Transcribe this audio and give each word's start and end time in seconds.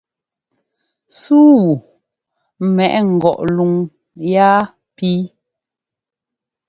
Súu 1.19 1.53
wu 1.61 1.81
mɛʼ 2.75 2.93
ngɔʼ 3.13 3.37
luŋ 3.55 3.73
yaa 4.31 4.59
píi. 4.95 5.21